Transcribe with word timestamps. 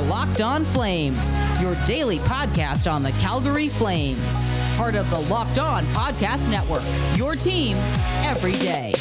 are 0.00 0.04
Locked 0.04 0.40
On 0.40 0.64
Flames, 0.64 1.34
your 1.60 1.74
daily 1.84 2.18
podcast 2.20 2.90
on 2.90 3.02
the 3.02 3.12
Calgary 3.12 3.68
Flames. 3.68 4.44
Part 4.76 4.94
of 4.94 5.10
the 5.10 5.20
Locked 5.20 5.58
On 5.58 5.84
Podcast 5.86 6.50
Network, 6.50 6.82
your 7.16 7.36
team 7.36 7.76
every 8.24 8.52
day. 8.52 8.94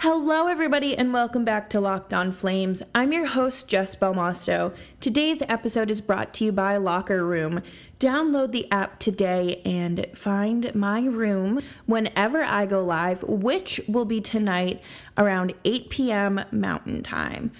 Hello, 0.00 0.46
everybody, 0.46 0.96
and 0.96 1.12
welcome 1.12 1.44
back 1.44 1.68
to 1.70 1.80
Locked 1.80 2.14
On 2.14 2.30
Flames. 2.30 2.82
I'm 2.94 3.12
your 3.12 3.26
host, 3.26 3.66
Jess 3.66 3.96
Belmosto. 3.96 4.72
Today's 5.00 5.42
episode 5.48 5.90
is 5.90 6.00
brought 6.00 6.32
to 6.34 6.44
you 6.44 6.52
by 6.52 6.76
Locker 6.76 7.24
Room. 7.24 7.62
Download 7.98 8.52
the 8.52 8.70
app 8.70 8.98
today 8.98 9.62
and 9.64 10.06
find 10.14 10.74
my 10.74 11.00
room 11.00 11.62
whenever 11.86 12.42
I 12.42 12.66
go 12.66 12.84
live, 12.84 13.22
which 13.22 13.80
will 13.88 14.04
be 14.04 14.20
tonight 14.20 14.82
around 15.16 15.54
8 15.64 15.88
p.m. 15.88 16.44
Mountain 16.52 17.02
Time. 17.02 17.52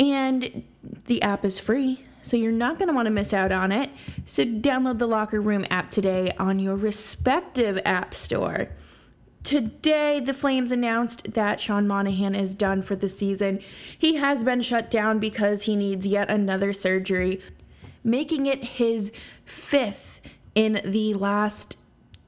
And 0.00 0.64
the 1.04 1.20
app 1.20 1.44
is 1.44 1.60
free, 1.60 2.04
so 2.22 2.36
you're 2.36 2.50
not 2.50 2.78
going 2.78 2.88
to 2.88 2.94
want 2.94 3.06
to 3.06 3.10
miss 3.10 3.34
out 3.34 3.52
on 3.52 3.72
it. 3.72 3.90
So 4.24 4.44
download 4.44 4.98
the 4.98 5.06
Locker 5.06 5.40
Room 5.40 5.66
app 5.68 5.90
today 5.90 6.32
on 6.38 6.58
your 6.58 6.76
respective 6.76 7.78
app 7.84 8.14
store. 8.14 8.70
Today, 9.42 10.20
the 10.20 10.32
Flames 10.32 10.72
announced 10.72 11.34
that 11.34 11.60
Sean 11.60 11.86
Monahan 11.86 12.34
is 12.34 12.54
done 12.54 12.80
for 12.80 12.96
the 12.96 13.10
season. 13.10 13.60
He 13.98 14.14
has 14.14 14.42
been 14.42 14.62
shut 14.62 14.90
down 14.90 15.18
because 15.18 15.64
he 15.64 15.76
needs 15.76 16.06
yet 16.06 16.30
another 16.30 16.72
surgery, 16.72 17.42
making 18.02 18.46
it 18.46 18.64
his 18.64 19.12
fifth 19.44 20.20
in 20.54 20.80
the 20.84 21.14
last 21.14 21.76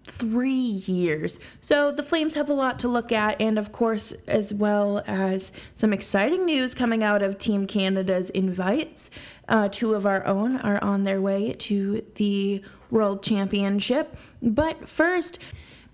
three 0.06 0.50
years. 0.50 1.38
So 1.60 1.90
the 1.90 2.02
Flames 2.02 2.34
have 2.34 2.48
a 2.48 2.54
lot 2.54 2.78
to 2.80 2.88
look 2.88 3.12
at, 3.12 3.40
and 3.40 3.58
of 3.58 3.72
course, 3.72 4.12
as 4.26 4.54
well 4.54 5.02
as 5.06 5.52
some 5.74 5.92
exciting 5.92 6.44
news 6.46 6.74
coming 6.74 7.02
out 7.02 7.22
of 7.22 7.38
Team 7.38 7.66
Canada's 7.66 8.30
invites. 8.30 9.10
Uh, 9.48 9.68
two 9.68 9.94
of 9.94 10.06
our 10.06 10.24
own 10.26 10.56
are 10.58 10.82
on 10.82 11.04
their 11.04 11.20
way 11.20 11.52
to 11.54 12.04
the 12.14 12.62
World 12.90 13.22
Championship. 13.22 14.16
But 14.40 14.88
first, 14.88 15.38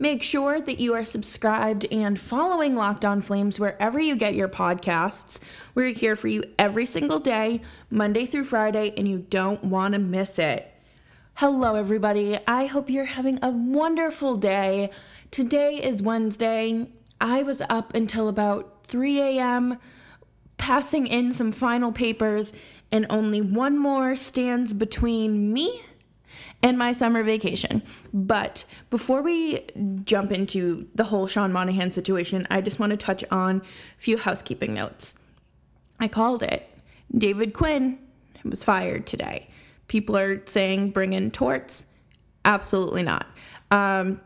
Make 0.03 0.25
sure 0.25 0.61
that 0.61 0.81
you 0.81 0.95
are 0.95 1.05
subscribed 1.05 1.87
and 1.93 2.19
following 2.19 2.75
Locked 2.75 3.05
On 3.05 3.20
Flames 3.20 3.61
wherever 3.61 4.00
you 4.00 4.17
get 4.17 4.34
your 4.34 4.48
podcasts. 4.48 5.39
We're 5.77 5.93
here 5.95 6.17
for 6.17 6.27
you 6.27 6.43
every 6.59 6.87
single 6.87 7.20
day, 7.20 7.61
Monday 7.89 8.27
through 8.27 8.43
Friday, 8.45 8.93
and 8.97 9.06
you 9.06 9.19
don't 9.19 9.62
want 9.62 9.95
to 9.95 10.00
miss 10.00 10.41
it. 10.41 10.72
Hello, 11.36 11.75
everybody. 11.75 12.38
I 12.47 12.66
hope 12.66 12.88
you're 12.88 13.05
having 13.06 13.38
a 13.42 13.48
wonderful 13.50 14.36
day. 14.36 14.91
Today 15.33 15.75
is 15.75 16.00
Wednesday. 16.00 16.86
I 17.20 17.42
was 17.42 17.62
up 17.69 17.94
until 17.94 18.28
about 18.28 18.84
3 18.84 19.19
a.m. 19.20 19.78
passing 20.58 21.06
in 21.06 21.33
some 21.33 21.50
final 21.50 21.91
papers, 21.91 22.53
and 22.92 23.06
only 23.10 23.41
one 23.41 23.77
more 23.78 24.14
stands 24.14 24.72
between 24.72 25.53
me 25.53 25.83
and 26.62 26.78
my 26.78 26.92
summer 26.92 27.25
vacation. 27.25 27.83
But 28.12 28.64
before 28.91 29.22
we 29.22 29.66
jump 30.05 30.30
into 30.30 30.86
the 30.94 31.05
whole 31.05 31.27
Sean 31.27 31.53
Monahan 31.53 31.91
situation, 31.91 32.47
I 32.50 32.60
just 32.60 32.78
want 32.78 32.91
to 32.91 32.97
touch 32.97 33.25
on 33.33 33.62
a 33.62 34.00
few 34.00 34.19
housekeeping 34.19 34.75
notes. 34.75 35.14
I 35.98 36.06
called 36.06 36.44
it. 36.44 36.69
David 37.12 37.53
Quinn 37.53 37.98
was 38.44 38.62
fired 38.62 39.06
today. 39.08 39.48
People 39.93 40.17
are 40.17 40.41
saying 40.47 40.89
bring 40.89 41.12
in 41.12 41.31
torts. 41.31 41.85
Absolutely 42.47 43.03
not. 43.03 43.27
Um, 43.71 44.23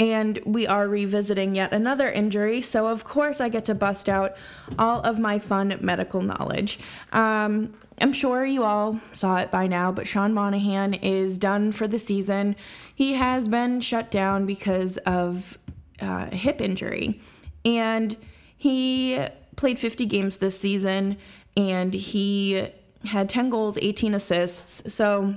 and 0.00 0.40
we 0.44 0.66
are 0.66 0.88
revisiting 0.88 1.54
yet 1.54 1.72
another 1.72 2.08
injury. 2.08 2.60
So, 2.60 2.88
of 2.88 3.04
course, 3.04 3.40
I 3.40 3.48
get 3.50 3.64
to 3.66 3.74
bust 3.76 4.08
out 4.08 4.34
all 4.80 5.00
of 5.02 5.20
my 5.20 5.38
fun 5.38 5.78
medical 5.80 6.22
knowledge. 6.22 6.80
Um, 7.12 7.72
I'm 8.00 8.12
sure 8.12 8.44
you 8.44 8.64
all 8.64 9.00
saw 9.12 9.36
it 9.36 9.52
by 9.52 9.68
now, 9.68 9.92
but 9.92 10.08
Sean 10.08 10.34
Monahan 10.34 10.94
is 10.94 11.38
done 11.38 11.70
for 11.70 11.86
the 11.86 12.00
season. 12.00 12.56
He 12.92 13.12
has 13.12 13.46
been 13.46 13.80
shut 13.80 14.10
down 14.10 14.44
because 14.44 14.96
of 15.06 15.56
uh, 16.00 16.34
hip 16.34 16.60
injury. 16.60 17.20
And 17.64 18.16
he 18.56 19.24
played 19.54 19.78
50 19.78 20.04
games 20.06 20.38
this 20.38 20.58
season 20.58 21.16
and 21.56 21.94
he 21.94 22.72
had 23.04 23.28
10 23.28 23.50
goals, 23.50 23.78
18 23.80 24.14
assists. 24.14 24.92
So, 24.92 25.36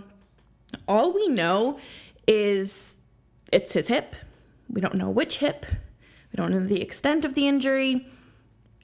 all 0.87 1.13
we 1.13 1.27
know 1.27 1.79
is 2.27 2.97
it's 3.51 3.73
his 3.73 3.87
hip 3.87 4.15
we 4.73 4.81
don't 4.81 4.95
know 4.95 5.09
which 5.09 5.37
hip. 5.37 5.65
We 6.31 6.37
don't 6.37 6.51
know 6.51 6.65
the 6.65 6.81
extent 6.81 7.25
of 7.25 7.35
the 7.35 7.47
injury, 7.47 8.07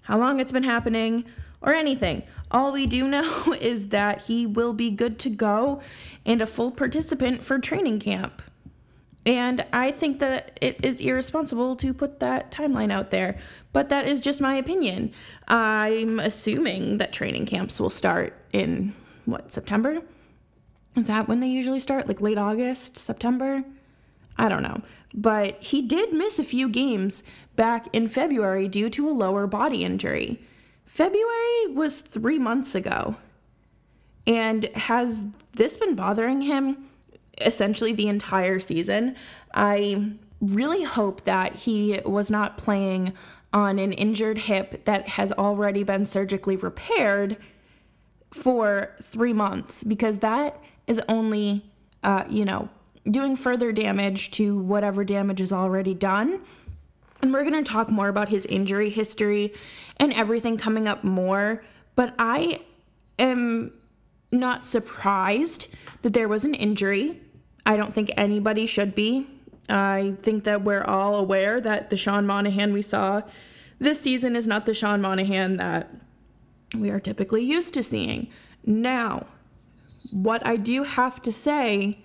how 0.03 0.19
long 0.19 0.39
it's 0.39 0.51
been 0.51 0.63
happening, 0.63 1.25
or 1.61 1.73
anything. 1.73 2.23
All 2.51 2.71
we 2.71 2.85
do 2.85 3.07
know 3.07 3.53
is 3.59 3.87
that 3.89 4.23
he 4.23 4.45
will 4.45 4.73
be 4.73 4.91
good 4.91 5.17
to 5.19 5.29
go 5.29 5.81
and 6.25 6.41
a 6.41 6.45
full 6.45 6.71
participant 6.71 7.43
for 7.43 7.59
training 7.59 7.99
camp. 7.99 8.41
And 9.29 9.63
I 9.71 9.91
think 9.91 10.17
that 10.21 10.57
it 10.59 10.83
is 10.83 10.99
irresponsible 10.99 11.75
to 11.75 11.93
put 11.93 12.19
that 12.19 12.49
timeline 12.49 12.91
out 12.91 13.11
there, 13.11 13.37
but 13.71 13.89
that 13.89 14.07
is 14.07 14.21
just 14.21 14.41
my 14.41 14.55
opinion. 14.55 15.13
I'm 15.47 16.19
assuming 16.19 16.97
that 16.97 17.13
training 17.13 17.45
camps 17.45 17.79
will 17.79 17.91
start 17.91 18.33
in 18.53 18.95
what, 19.25 19.53
September? 19.53 19.99
Is 20.95 21.05
that 21.05 21.27
when 21.27 21.41
they 21.41 21.47
usually 21.47 21.79
start? 21.79 22.07
Like 22.07 22.21
late 22.21 22.39
August, 22.39 22.97
September? 22.97 23.63
I 24.35 24.49
don't 24.49 24.63
know. 24.63 24.81
But 25.13 25.61
he 25.61 25.83
did 25.83 26.11
miss 26.11 26.39
a 26.39 26.43
few 26.43 26.67
games 26.67 27.21
back 27.55 27.85
in 27.93 28.07
February 28.07 28.67
due 28.67 28.89
to 28.89 29.07
a 29.07 29.11
lower 29.11 29.45
body 29.45 29.83
injury. 29.83 30.41
February 30.87 31.67
was 31.67 32.01
three 32.01 32.39
months 32.39 32.73
ago. 32.73 33.15
And 34.25 34.63
has 34.73 35.21
this 35.53 35.77
been 35.77 35.93
bothering 35.93 36.41
him 36.41 36.88
essentially 37.41 37.93
the 37.93 38.07
entire 38.07 38.59
season? 38.59 39.15
I 39.53 40.11
really 40.41 40.83
hope 40.83 41.25
that 41.25 41.55
he 41.55 41.99
was 42.05 42.31
not 42.31 42.57
playing 42.57 43.13
on 43.51 43.79
an 43.79 43.93
injured 43.93 44.37
hip 44.37 44.85
that 44.85 45.07
has 45.09 45.31
already 45.33 45.83
been 45.83 46.05
surgically 46.05 46.55
repaired 46.55 47.37
for 48.31 48.95
three 49.01 49.33
months 49.33 49.83
because 49.83 50.19
that 50.19 50.61
is 50.87 51.01
only, 51.09 51.65
uh, 52.03 52.23
you 52.29 52.45
know, 52.45 52.69
doing 53.09 53.35
further 53.35 53.71
damage 53.71 54.31
to 54.31 54.57
whatever 54.57 55.03
damage 55.03 55.41
is 55.41 55.51
already 55.51 55.93
done. 55.93 56.41
And 57.21 57.33
we're 57.33 57.43
going 57.43 57.63
to 57.63 57.69
talk 57.69 57.89
more 57.89 58.07
about 58.07 58.29
his 58.29 58.45
injury 58.45 58.89
history 58.89 59.53
and 59.97 60.13
everything 60.13 60.57
coming 60.57 60.87
up 60.87 61.03
more. 61.03 61.63
But 61.95 62.13
I 62.17 62.61
am 63.17 63.73
not 64.31 64.65
surprised 64.65 65.67
that 66.03 66.13
there 66.13 66.27
was 66.27 66.45
an 66.45 66.53
injury. 66.53 67.19
I 67.69 67.77
don't 67.77 67.93
think 67.93 68.11
anybody 68.17 68.65
should 68.65 68.95
be. 68.95 69.27
I 69.69 70.15
think 70.23 70.43
that 70.45 70.63
we're 70.63 70.83
all 70.83 71.13
aware 71.13 71.61
that 71.61 71.91
the 71.91 71.97
Sean 71.97 72.25
Monahan 72.25 72.73
we 72.73 72.81
saw 72.81 73.21
this 73.77 74.01
season 74.01 74.35
is 74.35 74.47
not 74.47 74.65
the 74.65 74.73
Sean 74.73 75.03
Monahan 75.03 75.57
that 75.57 75.93
we 76.73 76.89
are 76.89 76.99
typically 76.99 77.43
used 77.43 77.75
to 77.75 77.83
seeing. 77.83 78.27
Now, 78.65 79.27
what 80.11 80.43
I 80.47 80.55
do 80.55 80.81
have 80.81 81.21
to 81.21 81.31
say 81.31 81.99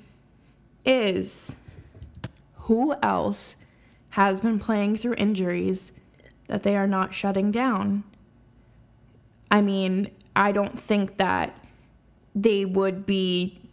is 0.84 1.56
who 2.56 2.94
else 3.02 3.56
has 4.10 4.42
been 4.42 4.58
playing 4.58 4.98
through 4.98 5.14
injuries 5.16 5.92
that 6.46 6.62
they 6.62 6.76
are 6.76 6.86
not 6.86 7.14
shutting 7.14 7.50
down? 7.50 8.04
I 9.50 9.62
mean, 9.62 10.10
I 10.36 10.52
don't 10.52 10.78
think 10.78 11.16
that 11.16 11.58
they 12.34 12.66
would 12.66 13.06
be 13.06 13.63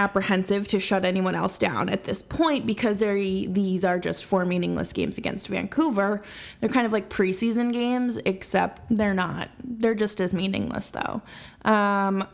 apprehensive 0.00 0.66
to 0.66 0.80
shut 0.80 1.04
anyone 1.04 1.34
else 1.34 1.58
down 1.58 1.90
at 1.90 2.04
this 2.04 2.22
point 2.22 2.66
because 2.66 2.98
they're 2.98 3.14
these 3.14 3.84
are 3.84 3.98
just 3.98 4.24
four 4.24 4.46
meaningless 4.46 4.94
games 4.94 5.18
against 5.18 5.48
Vancouver. 5.48 6.22
They're 6.60 6.70
kind 6.70 6.86
of 6.86 6.92
like 6.92 7.10
preseason 7.10 7.70
games, 7.70 8.16
except 8.24 8.82
they're 8.88 9.14
not. 9.14 9.50
They're 9.62 9.94
just 9.94 10.20
as 10.20 10.32
meaningless 10.32 10.90
though. 10.90 11.20
Um, 11.70 12.26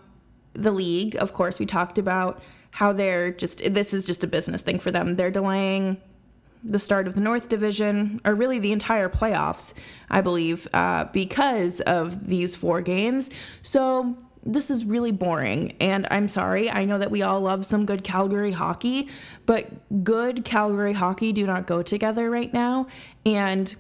the 0.53 0.71
league, 0.71 1.17
of 1.17 1.33
course, 1.33 1.59
we 1.59 1.67
talked 1.67 1.99
about 1.99 2.41
how 2.71 2.93
they're 2.93 3.33
just 3.33 3.59
this 3.75 3.93
is 3.93 4.05
just 4.05 4.23
a 4.23 4.29
business 4.29 4.63
thing 4.63 4.79
for 4.79 4.93
them. 4.93 5.17
They're 5.17 5.33
delaying 5.33 6.01
the 6.63 6.79
start 6.79 7.07
of 7.09 7.15
the 7.15 7.21
North 7.21 7.49
Division, 7.49 8.21
or 8.25 8.35
really 8.35 8.59
the 8.59 8.73
entire 8.73 9.09
playoffs, 9.09 9.73
I 10.09 10.21
believe, 10.21 10.69
uh, 10.73 11.05
because 11.13 11.81
of 11.83 12.29
these 12.29 12.57
four 12.57 12.81
games. 12.81 13.29
So 13.63 14.17
this 14.47 14.71
is 14.71 14.85
really 14.85 15.13
boring, 15.13 15.77
and 15.81 16.07
I'm 16.11 16.29
sorry. 16.29 16.71
I 16.71 16.85
know 16.85 16.99
that 16.99 17.11
we 17.11 17.23
all 17.23 17.41
love 17.41 17.67
some 17.67 17.85
good 17.85 18.05
Calgary 18.05 18.53
hockey, 18.53 19.09
but 19.45 19.69
good 20.05 20.45
Calgary 20.45 20.93
hockey 20.93 21.33
do 21.33 21.47
not 21.47 21.67
go 21.67 21.83
together 21.83 22.31
right 22.31 22.53
now, 22.53 22.87
and 23.25 23.75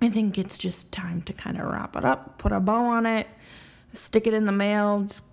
I 0.00 0.08
think 0.08 0.38
it's 0.38 0.58
just 0.58 0.90
time 0.90 1.22
to 1.22 1.32
kind 1.32 1.60
of 1.60 1.66
wrap 1.66 1.94
it 1.94 2.04
up, 2.04 2.38
put 2.38 2.50
a 2.50 2.58
bow 2.58 2.86
on 2.86 3.06
it, 3.06 3.28
stick 3.92 4.26
it 4.26 4.34
in 4.34 4.46
the 4.46 4.52
mail, 4.52 5.02
just, 5.02 5.24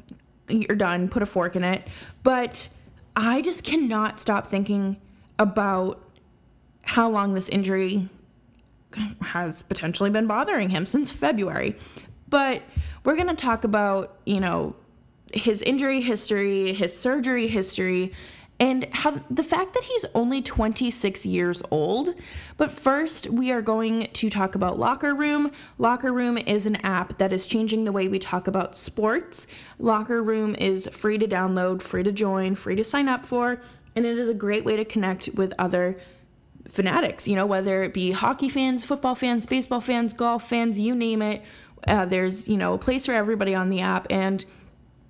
you're 0.48 0.76
done, 0.76 1.10
put 1.10 1.24
a 1.24 1.26
fork 1.26 1.56
in 1.56 1.64
it. 1.64 1.88
But 2.22 2.70
I 3.16 3.42
just 3.42 3.64
cannot 3.64 4.20
stop 4.20 4.48
thinking 4.48 4.98
about 5.40 6.04
how 6.84 7.10
long 7.10 7.34
this 7.34 7.50
injury 7.50 8.10
has 9.22 9.62
potentially 9.64 10.10
been 10.10 10.28
bothering 10.28 10.70
him 10.70 10.86
since 10.86 11.12
February. 11.12 11.76
But 12.30 12.64
we're 13.04 13.16
going 13.16 13.28
to 13.28 13.36
talk 13.36 13.64
about, 13.64 14.20
you 14.26 14.40
know, 14.40 14.76
his 15.34 15.62
injury 15.62 16.02
history, 16.02 16.74
his 16.74 16.98
surgery 16.98 17.48
history, 17.48 18.14
and 18.60 18.88
how 18.92 19.22
the 19.30 19.44
fact 19.44 19.74
that 19.74 19.86
he's 19.86 20.06
only 20.14 20.42
26 20.42 21.26
years 21.26 21.62
old. 21.72 22.14
But 22.58 22.72
first, 22.72 23.28
we 23.28 23.52
are 23.52 23.62
going 23.62 24.10
to 24.12 24.30
talk 24.30 24.54
about 24.54 24.78
Locker 24.78 25.16
Room. 25.16 25.52
Locker 25.78 26.12
Room 26.12 26.38
is 26.38 26.66
an 26.66 26.76
app 26.78 27.18
that 27.20 27.32
is 27.32 27.48
changing 27.48 27.86
the 27.86 27.92
way 27.94 28.10
we 28.10 28.20
talk 28.20 28.48
about 28.48 28.76
sports. 28.76 29.48
Locker 29.78 30.22
Room 30.22 30.56
is 30.56 30.90
free 30.92 31.18
to 31.18 31.28
download, 31.28 31.82
free 31.82 32.04
to 32.04 32.12
join, 32.12 32.56
free 32.56 32.76
to 32.76 32.84
sign 32.84 33.08
up 33.08 33.26
for, 33.26 33.62
and 33.96 34.06
it 34.06 34.18
is 34.18 34.28
a 34.28 34.34
great 34.34 34.66
way 34.66 34.76
to 34.76 34.84
connect 34.84 35.30
with 35.36 35.54
other 35.58 35.98
fanatics, 36.68 37.28
you 37.28 37.36
know, 37.36 37.46
whether 37.46 37.84
it 37.84 37.94
be 37.94 38.12
hockey 38.12 38.50
fans, 38.50 38.84
football 38.84 39.16
fans, 39.16 39.46
baseball 39.46 39.82
fans, 39.82 40.14
golf 40.14 40.48
fans, 40.48 40.78
you 40.78 40.94
name 40.94 41.22
it. 41.22 41.42
Uh, 41.88 42.06
there's, 42.06 42.48
you 42.48 42.58
know, 42.58 42.74
a 42.74 42.78
place 42.78 43.06
for 43.06 43.14
everybody 43.14 43.56
on 43.56 43.70
the 43.70 43.82
app, 43.82 44.08
and 44.10 44.46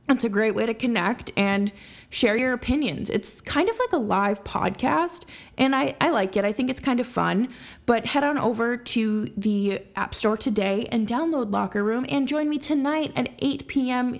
it's 0.09 0.23
a 0.23 0.29
great 0.29 0.55
way 0.55 0.65
to 0.65 0.73
connect 0.73 1.31
and 1.37 1.71
share 2.09 2.35
your 2.35 2.53
opinions. 2.53 3.09
It's 3.09 3.41
kind 3.41 3.69
of 3.69 3.77
like 3.77 3.93
a 3.93 3.97
live 3.97 4.43
podcast, 4.43 5.25
and 5.57 5.75
I, 5.75 5.95
I 6.01 6.09
like 6.09 6.35
it. 6.35 6.43
I 6.43 6.51
think 6.51 6.69
it's 6.69 6.79
kind 6.79 6.99
of 6.99 7.07
fun. 7.07 7.49
But 7.85 8.07
head 8.07 8.23
on 8.23 8.37
over 8.37 8.75
to 8.75 9.25
the 9.37 9.81
App 9.95 10.15
Store 10.15 10.37
today 10.37 10.87
and 10.91 11.07
download 11.07 11.51
Locker 11.51 11.83
Room 11.83 12.05
and 12.09 12.27
join 12.27 12.49
me 12.49 12.57
tonight 12.57 13.13
at 13.15 13.29
8 13.39 13.67
p.m. 13.67 14.19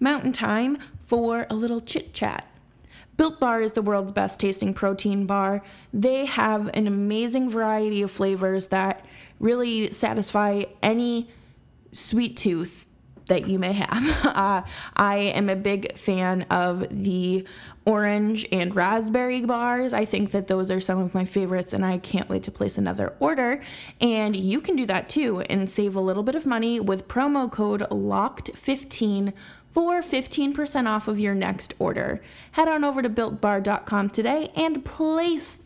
Mountain 0.00 0.32
Time 0.32 0.78
for 1.06 1.46
a 1.50 1.54
little 1.54 1.80
chit 1.80 2.14
chat. 2.14 2.46
Built 3.16 3.40
Bar 3.40 3.62
is 3.62 3.72
the 3.72 3.82
world's 3.82 4.12
best 4.12 4.40
tasting 4.40 4.74
protein 4.74 5.26
bar. 5.26 5.62
They 5.92 6.26
have 6.26 6.68
an 6.74 6.86
amazing 6.86 7.48
variety 7.48 8.02
of 8.02 8.10
flavors 8.10 8.66
that 8.68 9.04
really 9.40 9.90
satisfy 9.90 10.64
any 10.82 11.30
sweet 11.92 12.36
tooth 12.36 12.86
that 13.28 13.48
you 13.48 13.58
may 13.58 13.72
have. 13.72 14.04
Uh, 14.36 14.62
I 14.94 15.16
am 15.16 15.48
a 15.48 15.56
big 15.56 15.96
fan 15.96 16.42
of 16.50 16.86
the 16.90 17.46
orange 17.86 18.46
and 18.52 18.74
raspberry 18.76 19.40
bars. 19.46 19.94
I 19.94 20.04
think 20.04 20.32
that 20.32 20.46
those 20.46 20.70
are 20.70 20.80
some 20.80 20.98
of 20.98 21.14
my 21.14 21.24
favorites, 21.24 21.72
and 21.72 21.86
I 21.86 21.96
can't 21.98 22.28
wait 22.28 22.42
to 22.42 22.50
place 22.50 22.76
another 22.76 23.14
order. 23.18 23.62
And 23.98 24.36
you 24.36 24.60
can 24.60 24.76
do 24.76 24.84
that 24.86 25.08
too 25.08 25.40
and 25.42 25.70
save 25.70 25.96
a 25.96 26.00
little 26.00 26.22
bit 26.22 26.34
of 26.34 26.44
money 26.44 26.80
with 26.80 27.08
promo 27.08 27.50
code 27.50 27.82
LOCKED15 27.90 29.32
for 29.70 30.02
15% 30.02 30.86
off 30.86 31.08
of 31.08 31.18
your 31.18 31.34
next 31.34 31.74
order. 31.78 32.20
Head 32.52 32.68
on 32.68 32.84
over 32.84 33.00
to 33.00 33.08
builtbar.com 33.08 34.10
today 34.10 34.50
and 34.54 34.84
place 34.84 35.60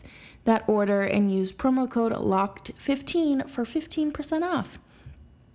that 0.45 0.63
order 0.67 1.01
and 1.01 1.33
use 1.33 1.51
promo 1.51 1.89
code 1.89 2.13
LOCKED15 2.13 3.49
for 3.49 3.65
15% 3.65 4.43
off. 4.43 4.79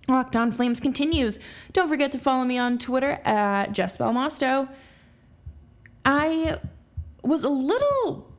Locked 0.07 0.35
On 0.35 0.51
Flames 0.51 0.79
continues. 0.79 1.37
Don't 1.73 1.89
forget 1.89 2.11
to 2.11 2.17
follow 2.17 2.45
me 2.45 2.57
on 2.57 2.77
Twitter 2.77 3.19
at 3.25 3.73
Jess 3.73 3.97
Belmosto. 3.97 4.69
I 6.05 6.59
was 7.23 7.43
a 7.43 7.49
little 7.49 8.31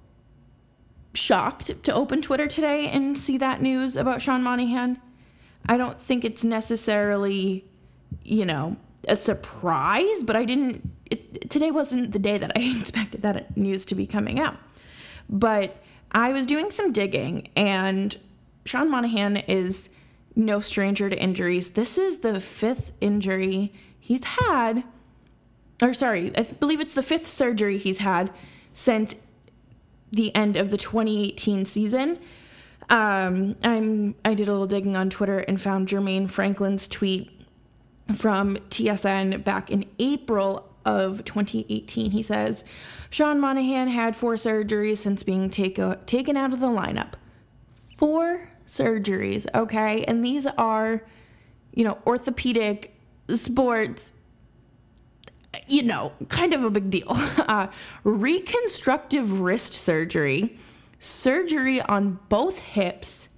shocked 1.15 1.82
to 1.82 1.93
open 1.93 2.23
Twitter 2.23 2.47
today 2.47 2.88
and 2.88 3.19
see 3.19 3.37
that 3.38 3.61
news 3.61 3.97
about 3.97 4.23
Sean 4.23 4.43
Monahan. 4.43 4.99
I 5.67 5.76
don't 5.76 6.00
think 6.00 6.25
it's 6.25 6.44
necessarily, 6.44 7.65
you 8.23 8.47
know, 8.47 8.76
a 9.06 9.17
surprise, 9.17 10.23
but 10.23 10.37
I 10.37 10.47
didn't. 10.47 10.91
It, 11.11 11.50
today 11.50 11.71
wasn't 11.71 12.12
the 12.12 12.19
day 12.19 12.38
that 12.38 12.53
I 12.56 12.61
expected 12.81 13.23
that 13.23 13.56
news 13.56 13.85
to 13.87 13.94
be 13.94 14.06
coming 14.06 14.41
out. 14.41 14.56
But 15.29 15.82
I 16.12 16.32
was 16.32 16.47
doing 16.47 16.71
some 16.71 16.93
digging, 16.93 17.49
and 17.55 18.17
Sean 18.64 18.91
Monahan 18.91 19.37
is 19.37 19.91
no 20.38 20.61
stranger 20.61 21.11
to 21.11 21.20
injuries. 21.20 21.70
This 21.70 21.99
is 21.99 22.19
the 22.19 22.40
fifth 22.40 22.93
injury 23.00 23.75
he's 23.99 24.25
had, 24.25 24.85
or 25.82 25.93
sorry, 25.93 26.32
I 26.37 26.43
believe 26.43 26.81
it's 26.81 26.94
the 26.94 27.02
fifth 27.02 27.29
surgery 27.29 27.76
he's 27.76 27.99
had 27.99 28.32
since 28.73 29.14
the 30.11 30.35
end 30.35 30.56
of 30.56 30.70
the 30.70 30.79
2018 30.79 31.67
season. 31.67 32.19
Um, 32.88 33.56
I'm 33.62 34.14
I 34.25 34.32
did 34.32 34.49
a 34.49 34.52
little 34.52 34.67
digging 34.67 34.96
on 34.96 35.11
Twitter 35.11 35.40
and 35.40 35.61
found 35.61 35.88
Jermaine 35.88 36.31
Franklin's 36.31 36.88
tweet 36.88 37.31
from 38.17 38.56
TSN 38.70 39.44
back 39.44 39.70
in 39.70 39.85
April 39.99 40.73
of 40.87 41.25
2018. 41.25 42.12
He 42.12 42.23
says, 42.23 42.64
Sean 43.11 43.40
Monahan 43.40 43.88
had 43.88 44.17
four 44.17 44.35
surgeries 44.35 44.99
since 44.99 45.23
being 45.23 45.50
take, 45.50 45.79
taken 46.06 46.37
out 46.37 46.55
of 46.55 46.61
the 46.61 46.69
lineup. 46.69 47.14
Four 47.99 48.49
surgeries, 48.69 49.47
okay? 49.55 50.05
And 50.05 50.25
these 50.25 50.47
are, 50.47 51.03
you 51.75 51.85
know, 51.85 51.99
orthopedic 52.06 52.94
sports, 53.35 54.12
you 55.67 55.82
know, 55.82 56.12
kind 56.29 56.53
of 56.53 56.62
a 56.62 56.70
big 56.70 56.91
deal. 56.91 57.09
Uh, 57.49 57.69
reconstructive 58.05 59.41
wrist 59.41 59.73
surgery, 59.73 60.59
surgery 60.99 61.81
on 61.81 62.19
both 62.29 62.59
hips, 62.59 63.31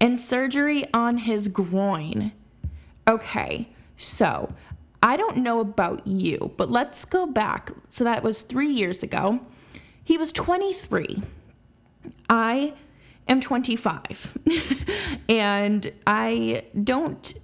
and 0.00 0.18
surgery 0.18 0.86
on 0.94 1.18
his 1.18 1.46
groin. 1.46 2.32
Okay. 3.06 3.68
So, 3.98 4.54
I 5.02 5.18
don't 5.18 5.36
know 5.36 5.60
about 5.60 6.06
you, 6.06 6.52
but 6.56 6.70
let's 6.70 7.04
go 7.04 7.26
back. 7.26 7.70
So, 7.90 8.02
that 8.04 8.22
was 8.22 8.40
three 8.40 8.72
years 8.72 9.02
ago. 9.02 9.40
He 10.02 10.16
was 10.16 10.32
23. 10.32 11.22
I 12.30 12.72
am 13.30 13.40
25. 13.40 14.38
and 15.28 15.92
I 16.06 16.64
don't 16.82 17.34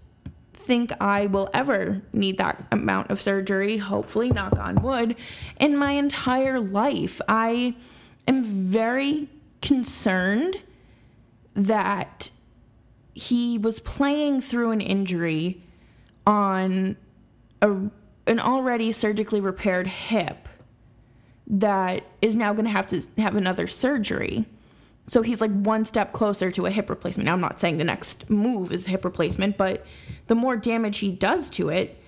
think 0.53 0.91
I 1.01 1.27
will 1.27 1.49
ever 1.55 2.03
need 2.13 2.39
that 2.39 2.67
amount 2.73 3.11
of 3.11 3.23
surgery, 3.23 3.79
hopefully, 3.79 4.31
knock 4.31 4.59
on 4.59 4.83
wood, 4.83 5.17
in 5.61 5.77
my 5.77 5.93
entire 5.93 6.59
life. 6.59 7.21
I 7.29 7.77
am 8.27 8.43
very 8.43 9.29
concerned 9.63 10.57
that 11.55 12.31
he 13.15 13.57
was 13.59 13.81
playing 13.81 14.41
through 14.43 14.73
an 14.73 14.81
injury 14.81 15.63
on 16.27 16.97
a, 17.63 17.71
an 18.27 18.41
already 18.41 18.93
surgically 18.93 19.41
repaired 19.41 19.87
hip 19.87 20.49
that 21.47 22.03
is 22.21 22.37
now 22.37 22.53
going 22.53 22.65
to 22.65 22.71
have 22.71 22.89
to 22.89 23.01
have 23.19 23.37
another 23.37 23.67
surgery. 23.67 24.45
So 25.07 25.23
he's 25.23 25.41
like 25.41 25.53
one 25.53 25.85
step 25.85 26.13
closer 26.13 26.51
to 26.51 26.67
a 26.67 26.71
hip 26.71 26.91
replacement. 26.91 27.27
Now, 27.27 27.35
I'm 27.35 27.41
not 27.41 27.61
saying 27.61 27.79
the 27.79 27.85
next 27.85 28.29
move 28.29 28.73
is 28.73 28.87
hip 28.87 29.05
replacement, 29.05 29.57
but 29.57 29.87
the 30.27 30.35
more 30.35 30.57
damage 30.57 30.99
he 30.99 31.13
does 31.13 31.49
to 31.51 31.69
it, 31.69 32.01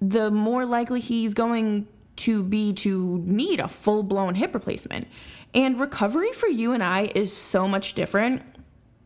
the 0.00 0.30
more 0.30 0.64
likely 0.64 1.00
he's 1.00 1.34
going 1.34 1.86
to 2.16 2.42
be 2.42 2.72
to 2.74 3.22
need 3.24 3.60
a 3.60 3.68
full 3.68 4.02
blown 4.02 4.34
hip 4.34 4.52
replacement. 4.52 5.06
And 5.54 5.80
recovery 5.80 6.32
for 6.32 6.48
you 6.48 6.72
and 6.72 6.82
I 6.82 7.10
is 7.14 7.36
so 7.36 7.68
much 7.68 7.94
different 7.94 8.42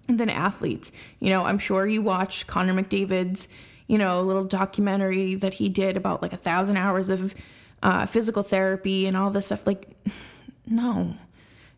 than 0.09 0.31
athletes. 0.31 0.91
You 1.21 1.31
know, 1.31 1.45
I'm 1.45 1.59
sure 1.59 1.87
you 1.87 2.03
watch 2.03 2.47
Connor 2.47 2.75
McDavid's 2.75 3.49
you 3.87 3.99
know, 3.99 4.23
little 4.23 4.45
documentary 4.45 5.35
that 5.37 5.55
he 5.55 5.69
did 5.69 5.97
about 5.97 6.23
like 6.23 6.33
a 6.33 6.39
thousand 6.39 6.77
hours 6.77 7.11
of 7.11 7.35
uh, 7.83 8.07
physical 8.07 8.43
therapy 8.43 9.07
and 9.07 9.17
all 9.17 9.31
this 9.31 9.47
stuff. 9.47 9.67
Like, 9.67 9.91
no, 10.67 11.15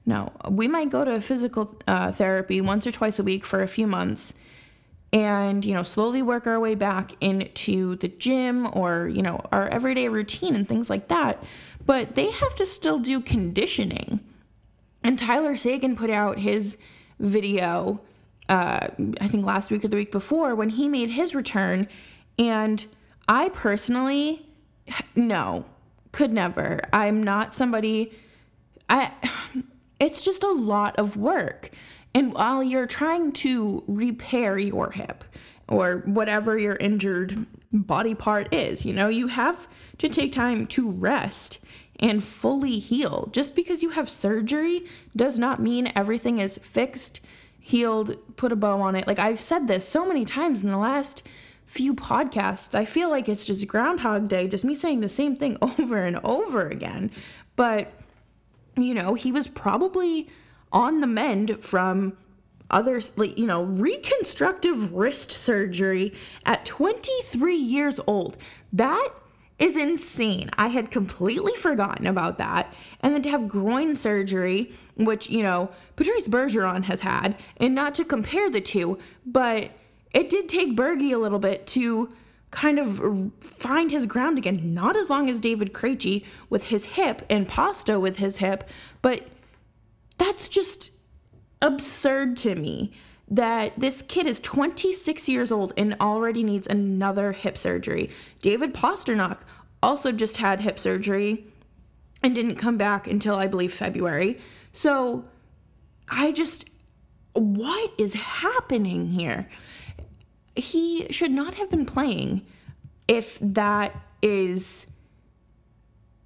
no. 0.06 0.32
We 0.48 0.68
might 0.68 0.90
go 0.90 1.04
to 1.04 1.20
physical 1.20 1.76
uh, 1.86 2.12
therapy 2.12 2.60
once 2.60 2.86
or 2.86 2.92
twice 2.92 3.18
a 3.18 3.22
week 3.22 3.44
for 3.44 3.62
a 3.62 3.68
few 3.68 3.86
months 3.86 4.32
and, 5.12 5.64
you 5.64 5.74
know, 5.74 5.82
slowly 5.82 6.22
work 6.22 6.46
our 6.46 6.58
way 6.58 6.74
back 6.74 7.12
into 7.20 7.96
the 7.96 8.08
gym 8.08 8.68
or, 8.72 9.08
you 9.08 9.22
know, 9.22 9.40
our 9.52 9.68
everyday 9.68 10.08
routine 10.08 10.54
and 10.54 10.68
things 10.68 10.88
like 10.88 11.08
that. 11.08 11.42
But 11.84 12.14
they 12.14 12.30
have 12.30 12.54
to 12.56 12.66
still 12.66 12.98
do 12.98 13.20
conditioning. 13.20 14.20
And 15.04 15.18
Tyler 15.18 15.56
Seguin 15.56 15.96
put 15.96 16.10
out 16.10 16.38
his 16.38 16.76
video 17.20 18.00
uh, 18.48 18.88
I 19.20 19.28
think 19.28 19.44
last 19.44 19.70
week 19.70 19.84
or 19.84 19.88
the 19.88 19.96
week 19.96 20.12
before 20.12 20.54
when 20.54 20.68
he 20.68 20.88
made 20.88 21.10
his 21.10 21.34
return. 21.34 21.88
And 22.38 22.84
I 23.28 23.48
personally, 23.50 24.46
no, 25.14 25.64
could 26.12 26.32
never. 26.32 26.80
I'm 26.92 27.22
not 27.22 27.54
somebody, 27.54 28.12
I, 28.88 29.10
it's 29.98 30.20
just 30.20 30.42
a 30.42 30.52
lot 30.52 30.96
of 30.96 31.16
work. 31.16 31.70
And 32.14 32.32
while 32.32 32.62
you're 32.62 32.86
trying 32.86 33.32
to 33.32 33.84
repair 33.86 34.58
your 34.58 34.90
hip 34.90 35.24
or 35.68 36.02
whatever 36.06 36.58
your 36.58 36.76
injured 36.76 37.46
body 37.72 38.14
part 38.14 38.52
is, 38.54 38.86
you 38.86 38.92
know, 38.92 39.08
you 39.08 39.26
have 39.26 39.68
to 39.98 40.08
take 40.08 40.32
time 40.32 40.66
to 40.68 40.90
rest 40.90 41.58
and 41.98 42.22
fully 42.22 42.78
heal. 42.78 43.28
Just 43.32 43.54
because 43.54 43.82
you 43.82 43.90
have 43.90 44.08
surgery 44.08 44.86
does 45.14 45.38
not 45.38 45.60
mean 45.60 45.92
everything 45.94 46.38
is 46.38 46.58
fixed 46.58 47.20
healed, 47.66 48.16
put 48.36 48.52
a 48.52 48.56
bow 48.56 48.80
on 48.80 48.94
it. 48.94 49.08
Like 49.08 49.18
I've 49.18 49.40
said 49.40 49.66
this 49.66 49.86
so 49.86 50.06
many 50.06 50.24
times 50.24 50.62
in 50.62 50.68
the 50.68 50.78
last 50.78 51.24
few 51.66 51.94
podcasts. 51.94 52.76
I 52.76 52.84
feel 52.84 53.10
like 53.10 53.28
it's 53.28 53.44
just 53.44 53.66
Groundhog 53.66 54.28
Day, 54.28 54.46
just 54.46 54.62
me 54.62 54.76
saying 54.76 55.00
the 55.00 55.08
same 55.08 55.34
thing 55.34 55.58
over 55.62 56.00
and 56.02 56.20
over 56.22 56.68
again. 56.68 57.10
But, 57.56 57.92
you 58.76 58.94
know, 58.94 59.14
he 59.14 59.32
was 59.32 59.48
probably 59.48 60.28
on 60.72 61.00
the 61.00 61.06
mend 61.06 61.64
from 61.64 62.16
other, 62.70 63.00
like 63.16 63.38
you 63.38 63.46
know 63.46 63.62
reconstructive 63.62 64.92
wrist 64.92 65.30
surgery 65.30 66.12
at 66.44 66.64
23 66.66 67.56
years 67.56 68.00
old. 68.06 68.36
That 68.72 69.08
is 69.58 69.76
insane. 69.76 70.50
I 70.58 70.68
had 70.68 70.90
completely 70.90 71.54
forgotten 71.54 72.06
about 72.06 72.38
that. 72.38 72.74
And 73.00 73.14
then 73.14 73.22
to 73.22 73.30
have 73.30 73.48
groin 73.48 73.96
surgery 73.96 74.72
which 74.96 75.30
you 75.30 75.42
know 75.42 75.70
patrice 75.94 76.28
bergeron 76.28 76.84
has 76.84 77.00
had 77.00 77.36
and 77.58 77.74
not 77.74 77.94
to 77.94 78.04
compare 78.04 78.50
the 78.50 78.60
two 78.60 78.98
but 79.24 79.70
it 80.12 80.30
did 80.30 80.48
take 80.48 80.74
bergie 80.74 81.12
a 81.12 81.18
little 81.18 81.38
bit 81.38 81.66
to 81.66 82.10
kind 82.56 82.78
of 82.78 83.30
find 83.40 83.90
his 83.90 84.06
ground 84.06 84.38
again 84.38 84.72
not 84.72 84.96
as 84.96 85.10
long 85.10 85.28
as 85.28 85.40
david 85.40 85.74
Krejci 85.74 86.24
with 86.48 86.64
his 86.64 86.86
hip 86.86 87.24
and 87.28 87.46
pasta 87.46 88.00
with 88.00 88.16
his 88.16 88.38
hip 88.38 88.64
but 89.02 89.28
that's 90.16 90.48
just 90.48 90.90
absurd 91.60 92.36
to 92.38 92.54
me 92.54 92.92
that 93.28 93.78
this 93.78 94.02
kid 94.02 94.26
is 94.26 94.38
26 94.40 95.28
years 95.28 95.50
old 95.50 95.72
and 95.76 95.96
already 96.00 96.44
needs 96.44 96.66
another 96.68 97.32
hip 97.32 97.58
surgery. 97.58 98.10
David 98.40 98.72
Pastrnak 98.72 99.38
also 99.82 100.12
just 100.12 100.36
had 100.36 100.60
hip 100.60 100.78
surgery 100.78 101.44
and 102.22 102.34
didn't 102.34 102.56
come 102.56 102.76
back 102.76 103.06
until 103.06 103.34
I 103.34 103.46
believe 103.46 103.72
February. 103.72 104.38
So 104.72 105.24
I 106.08 106.32
just, 106.32 106.70
what 107.32 107.92
is 107.98 108.14
happening 108.14 109.08
here? 109.08 109.48
He 110.56 111.06
should 111.10 111.30
not 111.30 111.54
have 111.54 111.70
been 111.70 111.86
playing 111.86 112.46
if 113.08 113.38
that 113.40 113.94
is, 114.22 114.86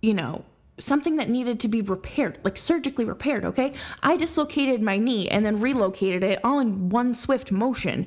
you 0.01 0.15
know, 0.15 0.45
something 0.79 1.17
that 1.17 1.29
needed 1.29 1.61
to 1.61 1.69
be 1.69 1.83
repaired, 1.83 2.39
like 2.43 2.57
surgically 2.57 3.05
repaired, 3.05 3.45
okay? 3.45 3.75
I 4.03 4.17
dislocated 4.17 4.81
my 4.81 4.97
knee 4.97 5.29
and 5.29 5.45
then 5.45 5.61
relocated 5.61 6.25
it 6.25 6.41
all 6.43 6.59
in 6.59 6.89
one 6.89 7.13
swift 7.13 7.53
motion. 7.53 8.07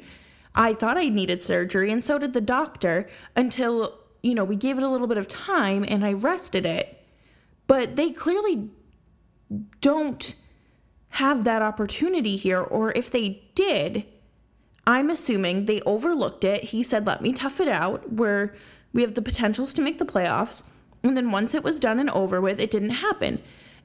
I 0.56 0.74
thought 0.74 0.98
I 0.98 1.10
needed 1.10 1.44
surgery, 1.44 1.92
and 1.92 2.04
so 2.04 2.18
did 2.18 2.34
the 2.34 2.42
doctor 2.42 3.08
until, 3.36 4.00
you 4.22 4.34
know, 4.34 4.44
we 4.44 4.56
gave 4.56 4.78
it 4.78 4.84
a 4.84 4.90
little 4.90 5.08
bit 5.08 5.18
of 5.18 5.28
time 5.28 5.86
and 5.88 6.06
I 6.06 6.14
rested 6.14 6.66
it. 6.66 7.00
But 7.68 7.96
they 7.96 8.12
clearly 8.12 8.70
don't 9.82 10.34
have 11.10 11.44
that 11.44 11.62
opportunity 11.62 12.38
here, 12.38 12.60
or 12.60 12.92
if 12.94 13.12
they 13.12 13.44
did, 13.54 14.06
I'm 14.86 15.10
assuming 15.10 15.66
they 15.66 15.82
overlooked 15.82 16.44
it. 16.44 16.66
He 16.66 16.84
said, 16.84 17.06
let 17.06 17.22
me 17.22 17.34
tough 17.34 17.60
it 17.60 17.68
out, 17.68 18.14
where 18.14 18.54
we 18.92 19.02
have 19.02 19.16
the 19.16 19.22
potentials 19.22 19.74
to 19.74 19.82
make 19.82 19.98
the 20.00 20.06
playoffs. 20.06 20.62
And 21.04 21.18
then 21.18 21.32
once 21.32 21.54
it 21.54 21.64
was 21.64 21.80
done 21.80 22.00
and 22.00 22.10
over 22.10 22.40
with, 22.42 22.60
it 22.60 22.72
didn't 22.72 22.92
happen. 22.92 23.42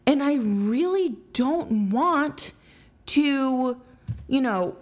And 0.07 0.23
I 0.23 0.35
really 0.35 1.17
don't 1.33 1.90
want 1.90 2.52
to, 3.07 3.81
you 4.26 4.40
know, 4.40 4.76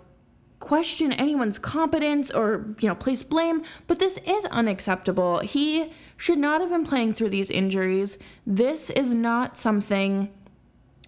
question 0.59 1.13
anyone's 1.13 1.59
competence 1.59 2.31
or, 2.31 2.75
you 2.81 2.89
know, 2.89 2.95
place 2.95 3.23
blame, 3.23 3.63
but 3.87 3.99
this 3.99 4.19
is 4.27 4.45
unacceptable. 4.47 5.41
He 5.41 5.93
should 6.17 6.39
not 6.39 6.61
have 6.61 6.71
been 6.71 6.87
playing 6.87 7.13
through 7.13 7.29
these 7.29 7.51
injuries. 7.51 8.19
This 8.47 8.89
is 8.91 9.15
not 9.15 9.59
something 9.59 10.33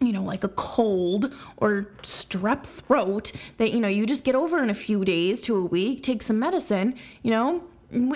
you 0.01 0.13
know, 0.13 0.23
like 0.23 0.45
a 0.45 0.49
cold 0.49 1.35
or 1.57 1.89
strep 2.03 2.65
throat 2.65 3.33
that, 3.57 3.73
you 3.73 3.81
know, 3.81 3.89
you 3.89 4.07
just 4.07 4.25
get 4.25 4.35
over 4.35 4.63
in 4.63 4.71
a 4.71 4.75
few 4.75 5.05
days 5.05 5.41
to 5.43 5.57
a 5.57 5.65
week, 5.65 6.03
take 6.03 6.23
some 6.23 6.39
medicine, 6.39 6.95
you 7.23 7.31
know, 7.31 7.63